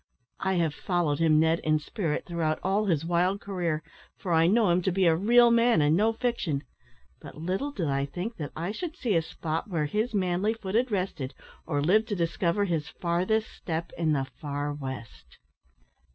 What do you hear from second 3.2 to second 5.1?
career, for I knew him to be